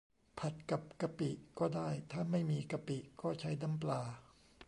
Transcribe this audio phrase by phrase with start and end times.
[0.39, 1.29] ผัดกับกะปิ
[1.59, 4.01] ก็ได้ ถ้าไม่มีกะปิก็ใช้น้ำปลา